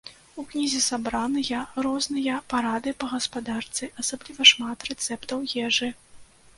[0.43, 5.97] У кнізе сабраныя розныя парады па гаспадарцы, асабліва шмат рэцэптаў ежы.